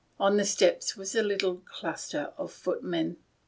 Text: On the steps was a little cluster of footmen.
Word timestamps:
On 0.19 0.35
the 0.37 0.45
steps 0.45 0.97
was 0.97 1.13
a 1.13 1.21
little 1.21 1.57
cluster 1.57 2.33
of 2.35 2.51
footmen. 2.51 3.17